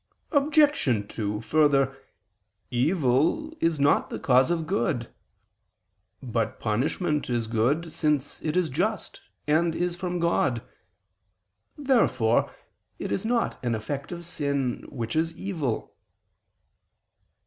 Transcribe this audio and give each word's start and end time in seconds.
Obj. 0.31 1.07
2: 1.15 1.41
Further, 1.41 1.95
evil 2.71 3.53
is 3.59 3.79
not 3.79 4.09
the 4.09 4.17
cause 4.17 4.49
of 4.49 4.65
good. 4.65 5.13
But 6.23 6.59
punishment 6.59 7.29
is 7.29 7.45
good, 7.45 7.91
since 7.91 8.41
it 8.41 8.57
is 8.57 8.71
just, 8.71 9.21
and 9.45 9.75
is 9.75 9.95
from 9.95 10.17
God. 10.19 10.63
Therefore 11.77 12.51
it 12.97 13.11
is 13.11 13.25
not 13.25 13.63
an 13.63 13.75
effect 13.75 14.11
of 14.11 14.25
sin, 14.25 14.87
which 14.89 15.15
is 15.15 15.35
evil. 15.37 15.93